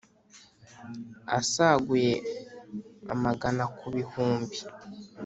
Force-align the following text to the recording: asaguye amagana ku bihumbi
asaguye 1.39 2.13
amagana 3.13 3.63
ku 3.77 3.85
bihumbi 3.95 4.57